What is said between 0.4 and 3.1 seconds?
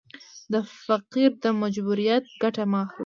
د فقیر د مجبوریت ګټه مه اخله.